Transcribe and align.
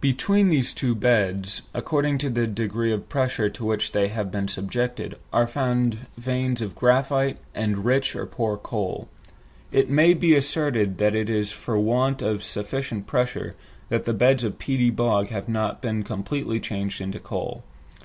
Between 0.00 0.48
these 0.48 0.74
two 0.74 0.96
beds, 0.96 1.62
according 1.72 2.18
to 2.18 2.30
the 2.30 2.48
degree 2.48 2.90
of 2.90 3.08
pressure 3.08 3.48
to 3.50 3.64
which 3.64 3.92
they 3.92 4.08
have 4.08 4.28
been 4.28 4.48
subjected, 4.48 5.16
are 5.32 5.46
found 5.46 5.98
veins 6.16 6.60
of 6.60 6.74
graphite 6.74 7.38
and 7.54 7.84
rich 7.84 8.16
or 8.16 8.26
poor 8.26 8.56
coal. 8.56 9.06
It 9.70 9.88
may 9.88 10.14
be 10.14 10.34
asserted 10.34 10.98
that 10.98 11.14
it 11.14 11.30
is 11.30 11.52
for 11.52 11.78
want 11.78 12.22
of 12.22 12.42
sufficient 12.42 13.06
pressure 13.06 13.54
that 13.88 14.18
beds 14.18 14.42
of 14.42 14.58
peaty 14.58 14.90
bog 14.90 15.28
have 15.28 15.48
not 15.48 15.80
been 15.80 16.02
completely 16.02 16.58
changed 16.58 17.00
into 17.00 17.20
coal. 17.20 17.62